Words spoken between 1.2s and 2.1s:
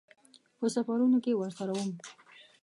کې ورسره وم.